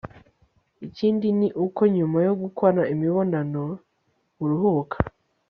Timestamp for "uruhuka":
4.43-4.97